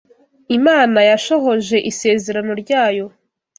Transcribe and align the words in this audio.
Imana 0.57 0.99
yashohoje 1.09 1.77
isezerano 1.91 2.51
ryayo! 2.61 3.05